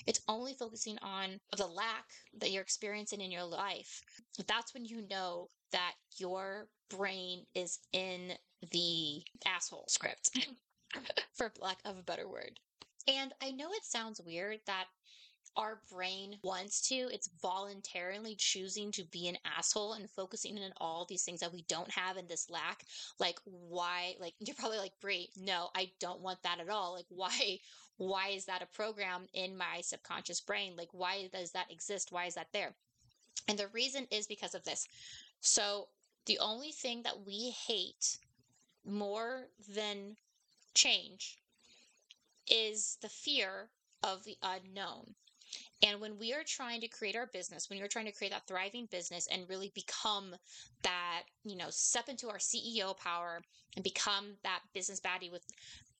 It's 0.07 0.21
only 0.27 0.53
focusing 0.53 0.97
on 1.01 1.39
the 1.55 1.67
lack 1.67 2.05
that 2.39 2.51
you're 2.51 2.61
experiencing 2.61 3.21
in 3.21 3.31
your 3.31 3.43
life. 3.43 4.01
That's 4.47 4.73
when 4.73 4.85
you 4.85 5.05
know 5.09 5.49
that 5.71 5.93
your 6.17 6.67
brain 6.89 7.45
is 7.53 7.79
in 7.93 8.33
the 8.71 9.23
asshole 9.45 9.85
script, 9.87 10.37
for 11.33 11.51
lack 11.59 11.77
of 11.85 11.97
a 11.97 12.03
better 12.03 12.27
word. 12.27 12.59
And 13.07 13.33
I 13.41 13.51
know 13.51 13.71
it 13.71 13.85
sounds 13.85 14.21
weird 14.25 14.59
that 14.65 14.85
our 15.57 15.79
brain 15.91 16.37
wants 16.43 16.87
to. 16.89 16.95
It's 16.95 17.29
voluntarily 17.41 18.35
choosing 18.35 18.91
to 18.93 19.03
be 19.05 19.27
an 19.27 19.37
asshole 19.57 19.93
and 19.93 20.09
focusing 20.09 20.57
on 20.57 20.71
all 20.77 21.05
these 21.07 21.23
things 21.23 21.39
that 21.39 21.53
we 21.53 21.63
don't 21.67 21.89
have 21.91 22.17
in 22.17 22.27
this 22.27 22.49
lack. 22.49 22.83
Like, 23.19 23.39
why? 23.45 24.15
Like, 24.19 24.33
you're 24.39 24.55
probably 24.55 24.77
like, 24.77 24.99
Bri, 24.99 25.29
no, 25.37 25.69
I 25.75 25.91
don't 25.99 26.21
want 26.21 26.43
that 26.43 26.59
at 26.59 26.69
all. 26.69 26.93
Like, 26.93 27.05
why? 27.09 27.59
Why 27.97 28.29
is 28.29 28.45
that 28.45 28.61
a 28.61 28.75
program 28.75 29.27
in 29.33 29.57
my 29.57 29.79
subconscious 29.81 30.41
brain? 30.41 30.75
Like, 30.75 30.89
why 30.91 31.29
does 31.31 31.51
that 31.51 31.71
exist? 31.71 32.11
Why 32.11 32.25
is 32.25 32.35
that 32.35 32.51
there? 32.51 32.75
And 33.47 33.57
the 33.57 33.67
reason 33.69 34.07
is 34.11 34.27
because 34.27 34.53
of 34.53 34.65
this. 34.65 34.85
So, 35.39 35.87
the 36.25 36.39
only 36.39 36.71
thing 36.71 37.03
that 37.03 37.25
we 37.25 37.51
hate 37.67 38.17
more 38.83 39.47
than 39.73 40.17
change 40.73 41.37
is 42.47 42.97
the 43.01 43.09
fear 43.09 43.69
of 44.03 44.23
the 44.23 44.37
unknown. 44.41 45.15
And 45.83 45.99
when 45.99 46.17
we 46.17 46.33
are 46.33 46.43
trying 46.45 46.81
to 46.81 46.87
create 46.87 47.15
our 47.15 47.27
business, 47.27 47.69
when 47.69 47.79
you're 47.79 47.87
trying 47.87 48.05
to 48.05 48.11
create 48.11 48.31
that 48.31 48.47
thriving 48.47 48.87
business 48.91 49.27
and 49.31 49.49
really 49.49 49.71
become 49.75 50.35
that, 50.83 51.23
you 51.43 51.55
know, 51.55 51.67
step 51.69 52.09
into 52.09 52.29
our 52.29 52.37
CEO 52.37 52.97
power 52.97 53.41
and 53.75 53.83
become 53.83 54.35
that 54.43 54.59
business 54.73 54.99
baddie 54.99 55.31
with, 55.31 55.43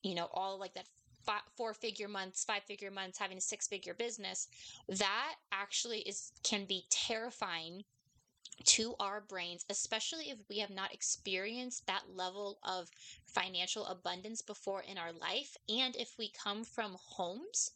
you 0.03 0.15
know, 0.15 0.27
all 0.33 0.59
like 0.59 0.73
that 0.73 0.85
four 1.57 1.73
figure 1.73 2.07
months, 2.07 2.43
five 2.43 2.63
figure 2.63 2.91
months, 2.91 3.17
having 3.17 3.37
a 3.37 3.41
six 3.41 3.67
figure 3.67 3.93
business, 3.93 4.47
that 4.87 5.33
actually 5.51 5.99
is 5.99 6.31
can 6.43 6.65
be 6.65 6.85
terrifying 6.89 7.83
to 8.63 8.95
our 8.99 9.21
brains, 9.21 9.65
especially 9.69 10.29
if 10.29 10.37
we 10.49 10.59
have 10.59 10.69
not 10.69 10.93
experienced 10.93 11.85
that 11.87 12.03
level 12.13 12.57
of 12.63 12.89
financial 13.25 13.85
abundance 13.85 14.41
before 14.41 14.81
in 14.81 14.97
our 14.97 15.11
life. 15.11 15.57
And 15.69 15.95
if 15.95 16.13
we 16.17 16.31
come 16.31 16.63
from 16.63 16.95
homes, 16.99 17.71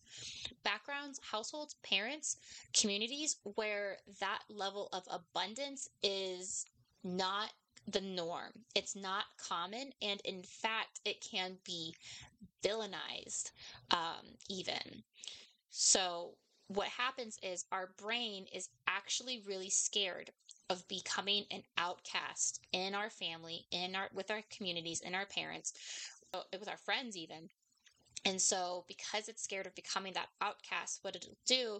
backgrounds, 0.63 1.19
households, 1.31 1.75
parents, 1.83 2.37
communities 2.73 3.37
where 3.55 3.97
that 4.19 4.39
level 4.49 4.89
of 4.93 5.03
abundance 5.09 5.89
is 6.01 6.65
not 7.03 7.51
the 7.87 8.01
norm. 8.01 8.51
It's 8.75 8.95
not 8.95 9.25
common. 9.37 9.91
And 10.01 10.21
in 10.25 10.43
fact, 10.43 10.99
it 11.05 11.21
can 11.21 11.57
be 11.65 11.95
villainized, 12.63 13.51
um, 13.91 14.35
even. 14.49 15.03
So, 15.71 16.31
what 16.67 16.87
happens 16.87 17.39
is 17.41 17.65
our 17.71 17.89
brain 17.97 18.45
is 18.53 18.69
actually 18.87 19.41
really 19.47 19.71
scared 19.71 20.29
of 20.69 20.87
becoming 20.87 21.45
an 21.51 21.63
outcast 21.77 22.61
in 22.71 22.93
our 22.93 23.09
family, 23.09 23.65
in 23.71 23.95
our 23.95 24.09
with 24.13 24.29
our 24.29 24.43
communities, 24.55 25.01
in 25.01 25.15
our 25.15 25.25
parents, 25.25 25.73
uh, 26.33 26.41
with 26.59 26.69
our 26.69 26.77
friends 26.77 27.17
even. 27.17 27.49
And 28.25 28.41
so 28.41 28.85
because 28.87 29.29
it's 29.29 29.43
scared 29.43 29.65
of 29.65 29.75
becoming 29.75 30.13
that 30.13 30.29
outcast, 30.41 30.99
what 31.01 31.15
it'll 31.15 31.37
do 31.45 31.79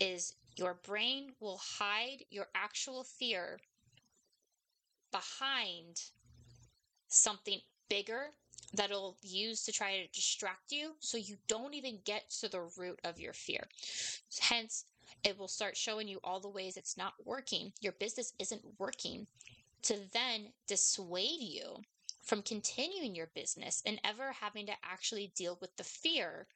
is 0.00 0.34
your 0.56 0.74
brain 0.86 1.32
will 1.40 1.60
hide 1.78 2.24
your 2.30 2.46
actual 2.54 3.04
fear 3.04 3.58
behind 5.10 6.00
something 7.08 7.60
bigger 7.88 8.30
that 8.74 8.90
it'll 8.90 9.18
use 9.22 9.64
to 9.64 9.72
try 9.72 9.98
to 9.98 10.06
distract 10.12 10.72
you 10.72 10.92
so 11.00 11.18
you 11.18 11.36
don't 11.46 11.74
even 11.74 11.98
get 12.04 12.30
to 12.30 12.48
the 12.48 12.62
root 12.78 12.98
of 13.04 13.20
your 13.20 13.34
fear. 13.34 13.64
Hence, 14.40 14.84
it 15.24 15.38
will 15.38 15.48
start 15.48 15.76
showing 15.76 16.08
you 16.08 16.18
all 16.24 16.40
the 16.40 16.48
ways 16.48 16.76
it's 16.76 16.96
not 16.96 17.14
working, 17.24 17.72
your 17.80 17.92
business 17.92 18.32
isn't 18.38 18.62
working, 18.78 19.26
to 19.82 19.98
then 20.12 20.52
dissuade 20.66 21.40
you 21.40 21.76
from 22.22 22.42
continuing 22.42 23.14
your 23.14 23.28
business 23.34 23.82
and 23.84 24.00
ever 24.04 24.32
having 24.32 24.66
to 24.66 24.72
actually 24.84 25.32
deal 25.34 25.58
with 25.60 25.76
the 25.76 25.84
fear, 25.84 26.46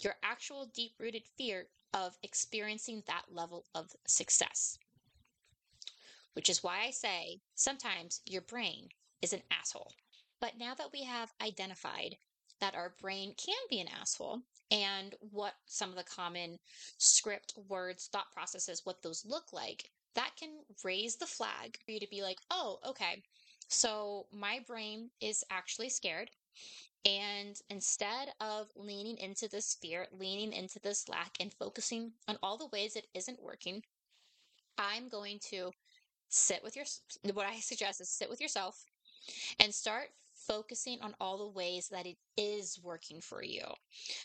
your 0.00 0.14
actual 0.22 0.66
deep 0.74 0.92
rooted 0.98 1.24
fear 1.36 1.66
of 1.94 2.16
experiencing 2.22 3.02
that 3.06 3.24
level 3.30 3.64
of 3.74 3.92
success. 4.06 4.78
Which 6.34 6.50
is 6.50 6.62
why 6.62 6.82
I 6.84 6.90
say 6.90 7.40
sometimes 7.54 8.20
your 8.26 8.42
brain 8.42 8.88
is 9.22 9.32
an 9.32 9.42
asshole. 9.50 9.92
But 10.40 10.58
now 10.58 10.74
that 10.74 10.92
we 10.92 11.04
have 11.04 11.32
identified 11.40 12.16
that 12.60 12.74
our 12.74 12.94
brain 13.00 13.34
can 13.36 13.56
be 13.68 13.80
an 13.80 13.88
asshole 14.00 14.40
and 14.70 15.14
what 15.30 15.54
some 15.66 15.90
of 15.90 15.96
the 15.96 16.04
common 16.04 16.58
script 16.98 17.54
words, 17.68 18.08
thought 18.12 18.32
processes, 18.32 18.82
what 18.84 19.02
those 19.02 19.24
look 19.26 19.52
like, 19.52 19.90
that 20.14 20.30
can 20.38 20.50
raise 20.82 21.16
the 21.16 21.26
flag 21.26 21.78
for 21.84 21.92
you 21.92 22.00
to 22.00 22.08
be 22.10 22.22
like, 22.22 22.38
oh, 22.50 22.78
okay, 22.86 23.22
so 23.68 24.26
my 24.32 24.60
brain 24.66 25.10
is 25.20 25.44
actually 25.50 25.88
scared. 25.88 26.30
And 27.04 27.60
instead 27.68 28.28
of 28.40 28.68
leaning 28.76 29.18
into 29.18 29.48
this 29.48 29.76
fear, 29.80 30.06
leaning 30.10 30.52
into 30.52 30.78
this 30.78 31.08
lack, 31.08 31.36
and 31.38 31.52
focusing 31.52 32.12
on 32.28 32.38
all 32.42 32.56
the 32.56 32.68
ways 32.68 32.96
it 32.96 33.08
isn't 33.12 33.42
working, 33.42 33.82
I'm 34.78 35.08
going 35.08 35.38
to 35.50 35.70
sit 36.28 36.62
with 36.64 36.76
your, 36.76 36.86
what 37.34 37.46
I 37.46 37.60
suggest 37.60 38.00
is 38.00 38.08
sit 38.08 38.30
with 38.30 38.40
yourself 38.40 38.84
and 39.60 39.74
start 39.74 40.08
focusing 40.46 40.98
on 41.02 41.14
all 41.20 41.38
the 41.38 41.48
ways 41.48 41.88
that 41.88 42.06
it 42.06 42.16
is 42.36 42.78
working 42.82 43.20
for 43.20 43.42
you, 43.42 43.64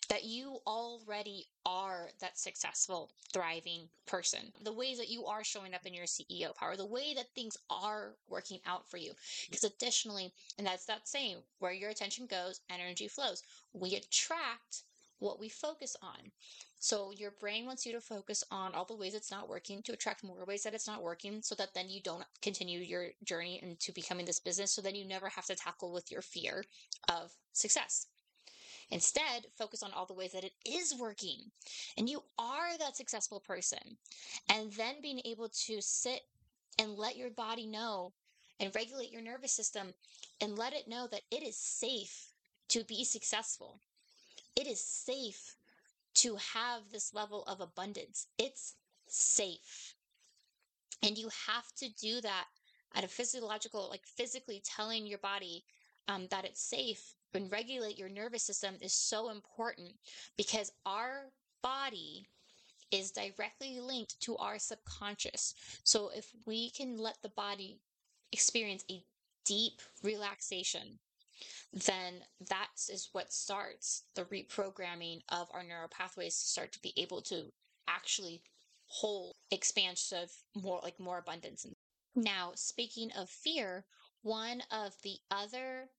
that 0.09 0.23
you 0.23 0.59
already 0.67 1.45
are 1.65 2.09
that 2.19 2.37
successful, 2.37 3.11
thriving 3.31 3.89
person, 4.05 4.51
the 4.63 4.73
ways 4.73 4.97
that 4.97 5.09
you 5.09 5.25
are 5.25 5.43
showing 5.43 5.73
up 5.73 5.85
in 5.85 5.93
your 5.93 6.05
CEO 6.05 6.55
power, 6.55 6.75
the 6.75 6.85
way 6.85 7.13
that 7.13 7.33
things 7.35 7.57
are 7.69 8.15
working 8.27 8.59
out 8.65 8.89
for 8.89 8.97
you. 8.97 9.11
Because 9.47 9.63
additionally, 9.63 10.31
and 10.57 10.65
that's 10.65 10.85
that 10.85 11.07
saying, 11.07 11.37
where 11.59 11.73
your 11.73 11.89
attention 11.89 12.25
goes, 12.25 12.61
energy 12.69 13.07
flows. 13.07 13.43
We 13.73 13.95
attract 13.95 14.83
what 15.19 15.39
we 15.39 15.49
focus 15.49 15.95
on. 16.01 16.31
So 16.79 17.11
your 17.11 17.31
brain 17.39 17.65
wants 17.65 17.85
you 17.85 17.91
to 17.93 18.01
focus 18.01 18.43
on 18.51 18.73
all 18.73 18.85
the 18.85 18.95
ways 18.95 19.13
it's 19.13 19.31
not 19.31 19.49
working 19.49 19.83
to 19.83 19.91
attract 19.91 20.23
more 20.23 20.45
ways 20.45 20.63
that 20.63 20.73
it's 20.73 20.87
not 20.87 21.03
working 21.03 21.41
so 21.41 21.55
that 21.55 21.73
then 21.73 21.89
you 21.89 22.01
don't 22.01 22.23
continue 22.41 22.79
your 22.79 23.07
journey 23.23 23.59
into 23.61 23.91
becoming 23.91 24.25
this 24.25 24.39
business. 24.39 24.71
So 24.71 24.81
then 24.81 24.95
you 24.95 25.05
never 25.05 25.27
have 25.29 25.45
to 25.47 25.55
tackle 25.55 25.91
with 25.91 26.09
your 26.09 26.21
fear 26.21 26.63
of 27.09 27.33
success. 27.53 28.07
Instead, 28.91 29.45
focus 29.57 29.83
on 29.83 29.91
all 29.93 30.05
the 30.05 30.13
ways 30.13 30.31
that 30.31 30.43
it 30.43 30.53
is 30.65 30.95
working 30.97 31.51
and 31.97 32.09
you 32.09 32.23
are 32.39 32.77
that 32.79 32.97
successful 32.97 33.39
person. 33.39 33.97
And 34.49 34.71
then 34.73 34.95
being 35.01 35.21
able 35.25 35.49
to 35.67 35.81
sit 35.81 36.21
and 36.79 36.95
let 36.95 37.17
your 37.17 37.29
body 37.29 37.67
know 37.67 38.13
and 38.59 38.73
regulate 38.73 39.11
your 39.11 39.21
nervous 39.21 39.51
system 39.51 39.93
and 40.41 40.57
let 40.57 40.73
it 40.73 40.87
know 40.87 41.07
that 41.11 41.21
it 41.29 41.43
is 41.43 41.57
safe 41.57 42.31
to 42.69 42.83
be 42.83 43.03
successful. 43.03 43.79
It 44.55 44.67
is 44.67 44.81
safe 44.81 45.55
to 46.15 46.37
have 46.53 46.91
this 46.91 47.13
level 47.13 47.43
of 47.43 47.61
abundance. 47.61 48.27
It's 48.37 48.75
safe. 49.07 49.95
And 51.01 51.17
you 51.17 51.29
have 51.47 51.71
to 51.77 51.87
do 52.01 52.21
that 52.21 52.45
at 52.95 53.03
a 53.03 53.07
physiological, 53.07 53.87
like 53.89 54.05
physically 54.05 54.61
telling 54.65 55.05
your 55.05 55.19
body 55.19 55.63
um, 56.07 56.27
that 56.31 56.45
it's 56.45 56.61
safe 56.61 57.15
and 57.33 57.51
regulate 57.51 57.97
your 57.97 58.09
nervous 58.09 58.43
system 58.43 58.75
is 58.81 58.93
so 58.93 59.29
important 59.29 59.93
because 60.35 60.71
our 60.85 61.31
body 61.61 62.27
is 62.91 63.11
directly 63.11 63.79
linked 63.79 64.19
to 64.21 64.35
our 64.37 64.57
subconscious. 64.57 65.53
So 65.83 66.09
if 66.15 66.31
we 66.45 66.71
can 66.71 66.97
let 66.97 67.17
the 67.21 67.29
body 67.29 67.79
experience 68.31 68.83
a 68.89 69.03
deep 69.45 69.81
relaxation, 70.03 70.99
then 71.73 72.15
that 72.49 72.69
is 72.89 73.09
what 73.11 73.31
starts 73.31 74.03
the 74.15 74.25
reprogramming 74.25 75.21
of 75.29 75.47
our 75.53 75.63
neural 75.63 75.87
pathways 75.87 76.37
to 76.39 76.47
start 76.47 76.71
to 76.71 76.81
be 76.81 76.93
able 76.97 77.21
to 77.21 77.51
actually 77.87 78.41
hold 78.87 79.35
expansive 79.51 80.31
more 80.55 80.79
like 80.83 80.99
more 80.99 81.19
abundance 81.19 81.65
now 82.15 82.51
speaking 82.55 83.11
of 83.17 83.29
fear 83.29 83.85
one 84.21 84.61
of 84.71 84.93
the 85.03 85.17
other 85.29 85.89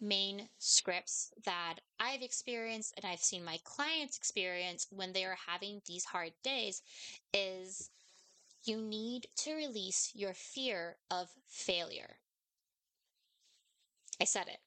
main 0.00 0.48
scripts 0.58 1.30
that 1.44 1.76
I've 1.98 2.22
experienced 2.22 2.94
and 2.96 3.04
I've 3.04 3.20
seen 3.20 3.44
my 3.44 3.58
clients 3.64 4.16
experience 4.16 4.86
when 4.90 5.12
they 5.12 5.24
are 5.24 5.36
having 5.46 5.82
these 5.86 6.04
hard 6.04 6.32
days 6.42 6.82
is 7.34 7.90
you 8.64 8.78
need 8.78 9.26
to 9.36 9.54
release 9.54 10.12
your 10.14 10.34
fear 10.34 10.96
of 11.10 11.28
failure. 11.46 12.16
I 14.20 14.24
said 14.24 14.48
it. 14.48 14.58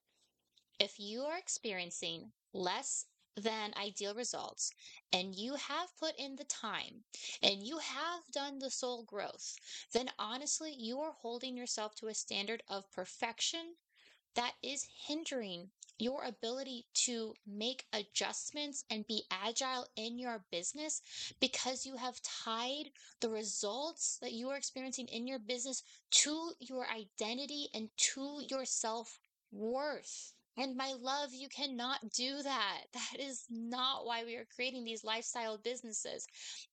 If 0.83 0.99
you 0.99 1.21
are 1.21 1.37
experiencing 1.37 2.33
less 2.51 3.05
than 3.37 3.73
ideal 3.81 4.13
results 4.13 4.69
and 5.13 5.33
you 5.33 5.55
have 5.55 5.97
put 5.97 6.13
in 6.19 6.35
the 6.35 6.43
time 6.43 7.05
and 7.41 7.63
you 7.63 7.77
have 7.77 8.29
done 8.33 8.59
the 8.59 8.69
soul 8.69 9.05
growth, 9.05 9.55
then 9.93 10.09
honestly, 10.19 10.75
you 10.77 10.99
are 10.99 11.13
holding 11.13 11.55
yourself 11.55 11.95
to 11.95 12.07
a 12.07 12.13
standard 12.13 12.63
of 12.67 12.91
perfection 12.91 13.75
that 14.35 14.55
is 14.61 14.85
hindering 15.07 15.69
your 15.99 16.25
ability 16.25 16.85
to 17.05 17.33
make 17.47 17.85
adjustments 17.93 18.83
and 18.89 19.07
be 19.07 19.23
agile 19.31 19.87
in 19.95 20.19
your 20.19 20.43
business 20.51 21.01
because 21.39 21.85
you 21.85 21.95
have 21.95 22.21
tied 22.23 22.91
the 23.21 23.29
results 23.29 24.17
that 24.21 24.33
you 24.33 24.49
are 24.49 24.57
experiencing 24.57 25.07
in 25.07 25.27
your 25.27 25.39
business 25.39 25.81
to 26.11 26.51
your 26.59 26.85
identity 26.89 27.69
and 27.73 27.87
to 27.95 28.41
your 28.49 28.65
self 28.65 29.17
worth. 29.49 30.32
And 30.55 30.77
my 30.77 30.93
love, 31.01 31.33
you 31.33 31.49
cannot 31.49 31.99
do 32.11 32.41
that. 32.43 32.81
That 32.93 33.19
is 33.19 33.45
not 33.49 34.05
why 34.05 34.23
we 34.23 34.35
are 34.35 34.45
creating 34.55 34.83
these 34.83 35.03
lifestyle 35.03 35.57
businesses. 35.57 36.27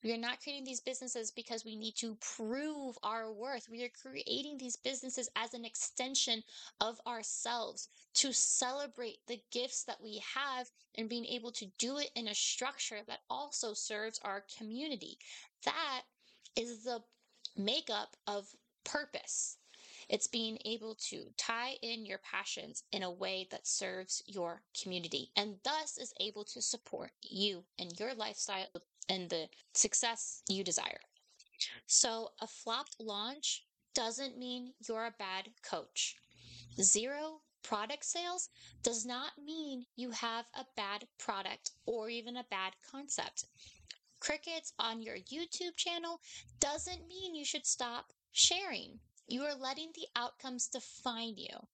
We 0.05 0.13
are 0.13 0.19
not 0.19 0.43
creating 0.43 0.65
these 0.65 0.81
businesses 0.81 1.31
because 1.31 1.65
we 1.65 1.77
need 1.77 1.97
to 1.97 2.17
prove 2.37 2.99
our 3.03 3.33
worth. 3.33 3.69
We 3.71 3.83
are 3.85 3.91
creating 4.03 4.59
these 4.59 4.77
businesses 4.77 5.31
as 5.35 5.55
an 5.55 5.65
extension 5.65 6.43
of 6.81 7.01
ourselves 7.07 7.89
to 8.15 8.33
celebrate 8.33 9.19
the 9.27 9.41
gifts 9.51 9.85
that 9.85 10.03
we 10.03 10.23
have 10.35 10.69
and 10.97 11.09
being 11.09 11.25
able 11.27 11.53
to 11.53 11.67
do 11.79 11.99
it 11.99 12.11
in 12.15 12.29
a 12.29 12.35
structure 12.35 13.01
that 13.07 13.21
also 13.31 13.73
serves 13.73 14.21
our 14.25 14.45
community. 14.59 15.17
That 15.65 16.03
is 16.55 16.85
the 16.85 17.01
makeup 17.57 18.17
of 18.27 18.47
purpose. 18.85 19.57
It's 20.11 20.27
being 20.27 20.59
able 20.65 20.97
to 21.11 21.27
tie 21.37 21.77
in 21.83 22.05
your 22.05 22.19
passions 22.19 22.83
in 22.91 23.05
a 23.05 23.11
way 23.13 23.47
that 23.53 23.65
serves 23.65 24.25
your 24.27 24.61
community 24.83 25.31
and 25.37 25.55
thus 25.63 25.99
is 25.99 26.13
able 26.19 26.45
to 26.47 26.61
support 26.61 27.13
you 27.23 27.63
and 27.79 27.99
your 27.99 28.13
lifestyle 28.15 28.67
and 29.09 29.31
the 29.31 29.49
success 29.73 30.43
you 30.49 30.65
desire. 30.65 30.99
So, 31.87 32.33
a 32.41 32.49
flopped 32.49 32.97
launch 32.99 33.65
doesn't 33.95 34.37
mean 34.37 34.73
you're 34.89 35.07
a 35.07 35.15
bad 35.17 35.49
coach. 35.63 36.17
Zero 36.81 37.43
product 37.63 38.05
sales 38.05 38.49
does 38.83 39.07
not 39.07 39.39
mean 39.39 39.87
you 39.95 40.11
have 40.11 40.47
a 40.55 40.67
bad 40.77 41.07
product 41.21 41.71
or 41.87 42.11
even 42.11 42.37
a 42.37 42.47
bad 42.51 42.73
concept. 42.91 43.45
Crickets 44.19 44.73
on 44.81 45.03
your 45.03 45.19
YouTube 45.19 45.77
channel 45.77 46.21
doesn't 46.59 47.07
mean 47.07 47.37
you 47.37 47.45
should 47.45 47.65
stop 47.65 48.13
sharing. 48.33 48.99
You 49.31 49.45
are 49.45 49.55
letting 49.55 49.91
the 49.95 50.09
outcomes 50.17 50.67
define 50.67 51.37
you. 51.37 51.69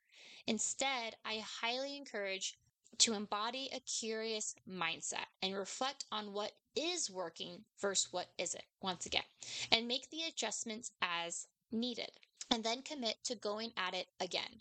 Instead, 0.47 1.17
I 1.25 1.39
highly 1.39 1.97
encourage 1.97 2.59
to 2.99 3.15
embody 3.15 3.71
a 3.73 3.81
curious 3.81 4.55
mindset 4.69 5.25
and 5.43 5.57
reflect 5.57 6.05
on 6.13 6.35
what 6.35 6.53
is 6.77 7.11
working 7.11 7.65
versus 7.81 8.13
what 8.13 8.27
isn't, 8.37 8.67
once 8.83 9.07
again, 9.07 9.25
and 9.73 9.89
make 9.89 10.11
the 10.11 10.25
adjustments 10.29 10.91
as 11.01 11.47
needed, 11.73 12.11
and 12.51 12.63
then 12.63 12.83
commit 12.83 13.25
to 13.25 13.35
going 13.35 13.73
at 13.75 13.95
it 13.95 14.09
again. 14.21 14.61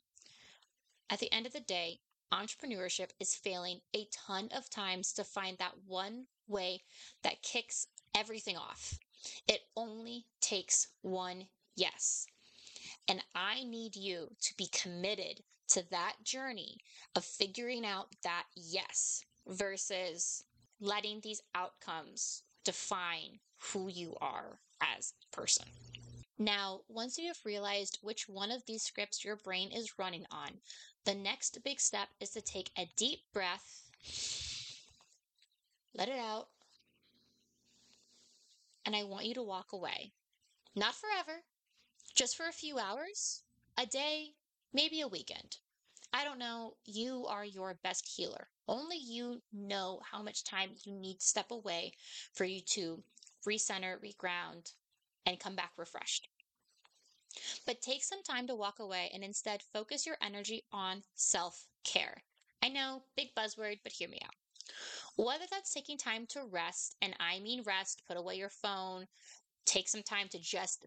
At 1.09 1.19
the 1.19 1.31
end 1.33 1.45
of 1.45 1.51
the 1.51 1.59
day, 1.59 1.99
entrepreneurship 2.31 3.09
is 3.19 3.35
failing 3.35 3.81
a 3.93 4.07
ton 4.09 4.47
of 4.55 4.69
times 4.69 5.11
to 5.13 5.25
find 5.25 5.57
that 5.57 5.75
one 5.85 6.27
way 6.47 6.83
that 7.23 7.43
kicks 7.43 7.87
everything 8.15 8.55
off. 8.55 8.97
It 9.49 9.63
only 9.75 10.27
takes 10.39 10.87
one 11.01 11.47
yes. 11.75 12.27
And 13.07 13.21
I 13.35 13.63
need 13.63 13.95
you 13.95 14.29
to 14.41 14.53
be 14.57 14.67
committed 14.71 15.43
to 15.69 15.83
that 15.91 16.15
journey 16.23 16.77
of 17.15 17.23
figuring 17.23 17.85
out 17.85 18.07
that 18.23 18.45
yes 18.55 19.23
versus 19.47 20.43
letting 20.79 21.21
these 21.21 21.41
outcomes 21.53 22.43
define 22.63 23.39
who 23.57 23.89
you 23.89 24.15
are 24.21 24.59
as 24.81 25.13
a 25.23 25.35
person. 25.35 25.65
Now, 26.37 26.81
once 26.89 27.17
you 27.17 27.27
have 27.27 27.39
realized 27.45 27.99
which 28.01 28.27
one 28.27 28.51
of 28.51 28.65
these 28.65 28.83
scripts 28.83 29.23
your 29.23 29.37
brain 29.37 29.71
is 29.71 29.97
running 29.97 30.25
on, 30.31 30.49
the 31.05 31.15
next 31.15 31.57
big 31.63 31.79
step 31.79 32.09
is 32.19 32.31
to 32.31 32.41
take 32.41 32.71
a 32.77 32.89
deep 32.97 33.19
breath, 33.31 33.83
let 35.93 36.09
it 36.09 36.19
out, 36.19 36.47
and 38.85 38.95
I 38.95 39.03
want 39.03 39.25
you 39.25 39.33
to 39.35 39.43
walk 39.43 39.71
away. 39.71 40.11
Not 40.75 40.95
forever, 40.95 41.43
just 42.15 42.37
for 42.37 42.47
a 42.47 42.53
few 42.53 42.79
hours, 42.79 43.43
a 43.77 43.85
day, 43.85 44.29
maybe 44.73 45.01
a 45.01 45.07
weekend. 45.07 45.57
I 46.13 46.23
don't 46.23 46.39
know. 46.39 46.75
You 46.85 47.25
are 47.27 47.43
your 47.43 47.77
best 47.83 48.07
healer. 48.07 48.47
Only 48.67 48.97
you 48.97 49.41
know 49.51 49.99
how 50.09 50.23
much 50.23 50.45
time 50.45 50.69
you 50.85 50.93
need 50.93 51.19
to 51.19 51.25
step 51.25 51.51
away 51.51 51.91
for 52.33 52.45
you 52.45 52.61
to 52.67 53.03
recenter, 53.45 53.97
reground, 54.01 54.71
and 55.25 55.39
come 55.39 55.55
back 55.55 55.71
refreshed. 55.77 56.29
But 57.65 57.81
take 57.81 58.03
some 58.03 58.23
time 58.23 58.47
to 58.47 58.55
walk 58.55 58.79
away 58.79 59.11
and 59.13 59.21
instead 59.23 59.61
focus 59.73 60.05
your 60.05 60.15
energy 60.21 60.63
on 60.71 61.03
self 61.15 61.67
care. 61.83 62.23
I 62.63 62.69
know, 62.69 63.03
big 63.17 63.35
buzzword, 63.37 63.79
but 63.83 63.91
hear 63.91 64.07
me 64.07 64.19
out. 64.23 64.33
Whether 65.17 65.45
that's 65.51 65.73
taking 65.73 65.97
time 65.97 66.25
to 66.27 66.45
rest, 66.49 66.95
and 67.01 67.13
I 67.19 67.39
mean 67.39 67.63
rest, 67.65 68.03
put 68.07 68.15
away 68.17 68.35
your 68.35 68.49
phone, 68.49 69.05
take 69.65 69.89
some 69.89 70.03
time 70.03 70.29
to 70.29 70.39
just 70.39 70.85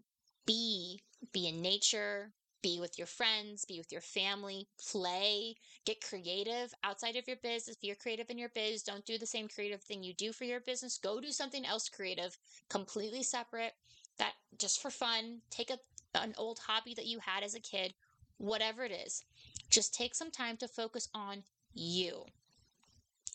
be 0.49 0.99
be 1.31 1.47
in 1.47 1.61
nature 1.61 2.31
be 2.61 2.79
with 2.79 2.97
your 2.97 3.07
friends 3.07 3.65
be 3.65 3.77
with 3.77 3.91
your 3.91 4.01
family 4.01 4.67
play 4.89 5.55
get 5.85 6.01
creative 6.01 6.73
outside 6.83 7.15
of 7.15 7.27
your 7.27 7.37
business 7.43 7.77
if 7.77 7.83
you're 7.83 7.95
creative 7.95 8.29
in 8.29 8.37
your 8.37 8.49
biz 8.55 8.81
don't 8.81 9.05
do 9.05 9.17
the 9.17 9.25
same 9.25 9.47
creative 9.47 9.81
thing 9.81 10.01
you 10.03 10.13
do 10.13 10.33
for 10.33 10.45
your 10.45 10.59
business 10.59 10.97
go 10.97 11.19
do 11.21 11.31
something 11.31 11.65
else 11.65 11.87
creative 11.87 12.35
completely 12.69 13.21
separate 13.21 13.73
that 14.17 14.33
just 14.57 14.81
for 14.81 14.89
fun 14.89 15.39
take 15.51 15.69
a, 15.69 15.77
an 16.15 16.33
old 16.37 16.59
hobby 16.65 16.95
that 16.95 17.05
you 17.05 17.19
had 17.19 17.43
as 17.43 17.53
a 17.53 17.59
kid 17.59 17.93
whatever 18.37 18.83
it 18.83 18.91
is 18.91 19.23
just 19.69 19.93
take 19.93 20.15
some 20.15 20.31
time 20.31 20.57
to 20.57 20.67
focus 20.67 21.09
on 21.13 21.43
you 21.73 22.23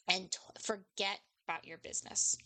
and 0.09 0.31
t- 0.31 0.39
forget 0.61 1.21
about 1.47 1.67
your 1.67 1.79
business. 1.79 2.37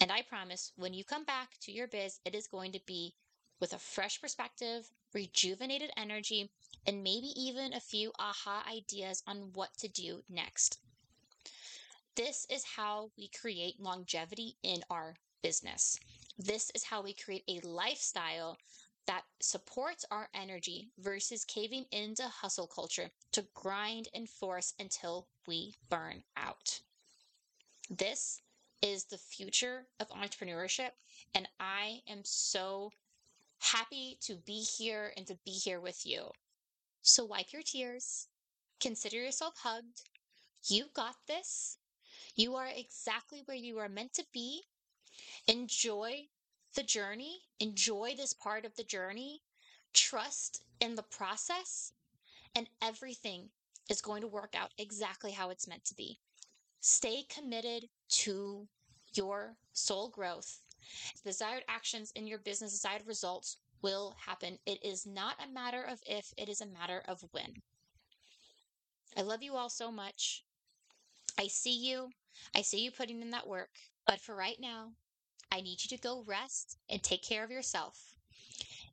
And 0.00 0.10
I 0.10 0.22
promise 0.22 0.72
when 0.76 0.94
you 0.94 1.04
come 1.04 1.24
back 1.24 1.50
to 1.62 1.72
your 1.72 1.88
biz, 1.88 2.20
it 2.24 2.34
is 2.34 2.46
going 2.46 2.72
to 2.72 2.80
be 2.86 3.14
with 3.60 3.72
a 3.72 3.78
fresh 3.78 4.20
perspective, 4.20 4.90
rejuvenated 5.12 5.90
energy, 5.96 6.50
and 6.86 7.02
maybe 7.02 7.32
even 7.36 7.72
a 7.72 7.80
few 7.80 8.12
aha 8.18 8.64
ideas 8.68 9.22
on 9.26 9.50
what 9.52 9.76
to 9.78 9.88
do 9.88 10.22
next. 10.28 10.78
This 12.16 12.46
is 12.50 12.64
how 12.64 13.10
we 13.16 13.28
create 13.28 13.80
longevity 13.80 14.56
in 14.62 14.82
our 14.90 15.14
business. 15.42 15.98
This 16.38 16.70
is 16.74 16.84
how 16.84 17.02
we 17.02 17.12
create 17.12 17.44
a 17.48 17.66
lifestyle 17.66 18.58
that 19.06 19.24
supports 19.40 20.04
our 20.10 20.28
energy 20.34 20.90
versus 20.98 21.44
caving 21.44 21.84
into 21.90 22.22
hustle 22.28 22.66
culture 22.66 23.10
to 23.32 23.46
grind 23.54 24.08
and 24.14 24.28
force 24.28 24.74
until 24.78 25.26
we 25.46 25.74
burn 25.88 26.22
out. 26.36 26.80
This 27.88 28.40
is 28.82 29.04
the 29.04 29.18
future 29.18 29.86
of 29.98 30.08
entrepreneurship, 30.10 30.90
and 31.34 31.48
I 31.58 32.02
am 32.08 32.20
so 32.24 32.92
happy 33.60 34.18
to 34.22 34.36
be 34.36 34.60
here 34.60 35.12
and 35.16 35.26
to 35.26 35.38
be 35.44 35.52
here 35.52 35.80
with 35.80 36.04
you. 36.04 36.30
So 37.02 37.24
wipe 37.24 37.52
your 37.52 37.62
tears. 37.62 38.28
Consider 38.80 39.16
yourself 39.16 39.54
hugged. 39.62 40.02
You 40.68 40.86
got 40.94 41.16
this. 41.26 41.78
You 42.36 42.54
are 42.56 42.68
exactly 42.74 43.42
where 43.44 43.56
you 43.56 43.78
are 43.78 43.88
meant 43.88 44.12
to 44.14 44.24
be. 44.32 44.62
Enjoy 45.46 46.26
the 46.74 46.82
journey. 46.82 47.40
Enjoy 47.58 48.14
this 48.16 48.32
part 48.32 48.64
of 48.64 48.76
the 48.76 48.84
journey. 48.84 49.42
Trust 49.92 50.62
in 50.80 50.94
the 50.94 51.02
process, 51.02 51.92
and 52.54 52.68
everything 52.80 53.50
is 53.90 54.00
going 54.00 54.20
to 54.22 54.28
work 54.28 54.54
out 54.56 54.70
exactly 54.78 55.32
how 55.32 55.50
it's 55.50 55.68
meant 55.68 55.84
to 55.86 55.94
be. 55.94 56.18
Stay 56.80 57.24
committed 57.28 57.88
to 58.08 58.68
your 59.14 59.56
soul 59.72 60.08
growth. 60.08 60.60
Desired 61.24 61.64
actions 61.68 62.12
in 62.14 62.26
your 62.26 62.38
business, 62.38 62.72
desired 62.72 63.06
results 63.06 63.58
will 63.82 64.16
happen. 64.26 64.58
It 64.66 64.84
is 64.84 65.06
not 65.06 65.36
a 65.42 65.52
matter 65.52 65.82
of 65.82 66.00
if, 66.06 66.32
it 66.36 66.48
is 66.48 66.60
a 66.60 66.66
matter 66.66 67.02
of 67.06 67.24
when. 67.32 67.62
I 69.16 69.22
love 69.22 69.42
you 69.42 69.56
all 69.56 69.68
so 69.68 69.90
much. 69.90 70.44
I 71.38 71.46
see 71.48 71.76
you. 71.76 72.10
I 72.54 72.62
see 72.62 72.80
you 72.80 72.90
putting 72.90 73.22
in 73.22 73.30
that 73.30 73.48
work. 73.48 73.70
But 74.06 74.20
for 74.20 74.34
right 74.34 74.58
now, 74.60 74.92
I 75.52 75.60
need 75.60 75.82
you 75.82 75.96
to 75.96 76.02
go 76.02 76.24
rest 76.26 76.78
and 76.88 77.02
take 77.02 77.22
care 77.22 77.44
of 77.44 77.50
yourself. 77.50 78.14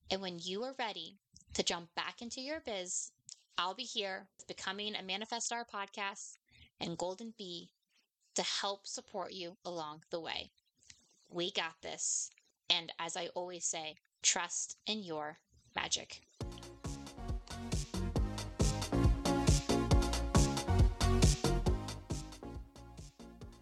And 0.10 0.22
when 0.22 0.40
you 0.42 0.64
are 0.64 0.76
ready 0.80 1.18
to 1.54 1.64
jump 1.64 1.94
back 1.96 2.22
into 2.22 2.42
your 2.42 2.62
biz, 2.62 3.12
I'll 3.58 3.74
be 3.74 3.84
here 3.84 4.28
becoming 4.48 4.96
a 4.96 5.04
Manifest 5.04 5.48
Star 5.48 5.66
podcast 5.66 6.38
and 6.80 6.98
Golden 6.98 7.34
Bee 7.38 7.70
to 8.36 8.44
help 8.44 8.88
support 8.88 9.34
you 9.34 9.58
along 9.66 10.04
the 10.12 10.20
way. 10.20 10.52
We 11.30 11.52
got 11.52 11.82
this. 11.82 12.30
And 12.70 12.92
as 13.00 13.18
I 13.18 13.28
always 13.36 13.66
say, 13.66 13.96
trust 14.24 14.78
in 14.86 15.04
your 15.04 15.40
magic. 15.76 16.22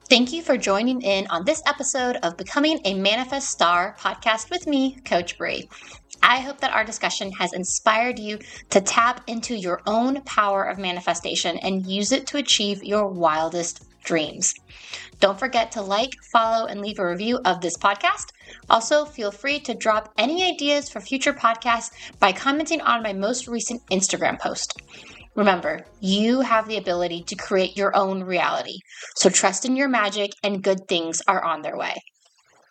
Thank 0.07 0.31
you 0.31 0.43
for 0.43 0.55
joining 0.55 1.01
in 1.01 1.25
on 1.27 1.45
this 1.45 1.63
episode 1.65 2.17
of 2.17 2.37
Becoming 2.37 2.79
a 2.85 2.93
Manifest 2.93 3.49
Star 3.49 3.95
podcast 3.99 4.51
with 4.51 4.67
me, 4.67 4.99
Coach 5.03 5.37
Bri. 5.37 5.67
I 6.21 6.39
hope 6.39 6.59
that 6.61 6.71
our 6.71 6.83
discussion 6.83 7.31
has 7.33 7.53
inspired 7.53 8.19
you 8.19 8.39
to 8.69 8.81
tap 8.81 9.21
into 9.27 9.55
your 9.55 9.81
own 9.87 10.21
power 10.21 10.63
of 10.63 10.77
manifestation 10.77 11.57
and 11.57 11.85
use 11.87 12.11
it 12.11 12.27
to 12.27 12.37
achieve 12.37 12.83
your 12.83 13.07
wildest 13.07 13.83
dreams. 14.05 14.53
Don't 15.19 15.39
forget 15.39 15.71
to 15.73 15.81
like, 15.81 16.11
follow, 16.31 16.65
and 16.65 16.81
leave 16.81 16.99
a 16.99 17.07
review 17.07 17.39
of 17.45 17.61
this 17.61 17.77
podcast. 17.77 18.27
Also, 18.69 19.05
feel 19.05 19.31
free 19.31 19.59
to 19.59 19.73
drop 19.73 20.13
any 20.17 20.43
ideas 20.43 20.89
for 20.89 20.99
future 20.99 21.33
podcasts 21.33 21.91
by 22.19 22.31
commenting 22.31 22.81
on 22.81 23.03
my 23.03 23.13
most 23.13 23.47
recent 23.47 23.81
Instagram 23.91 24.39
post. 24.39 24.81
Remember, 25.35 25.85
you 25.99 26.41
have 26.41 26.67
the 26.67 26.77
ability 26.77 27.23
to 27.23 27.35
create 27.35 27.75
your 27.75 27.95
own 27.95 28.23
reality. 28.23 28.77
So 29.17 29.29
trust 29.29 29.65
in 29.65 29.75
your 29.75 29.89
magic, 29.89 30.31
and 30.43 30.63
good 30.63 30.87
things 30.87 31.21
are 31.27 31.43
on 31.43 31.61
their 31.61 31.77
way. 31.77 31.95